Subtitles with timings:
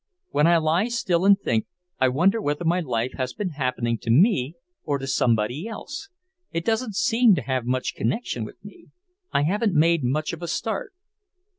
[0.31, 1.67] When I lie still and think,
[1.99, 6.09] I wonder whether my life has been happening to me or to somebody else.
[6.51, 8.87] It doesn't seem to have much connection with me.
[9.31, 10.95] I haven't made much of a start."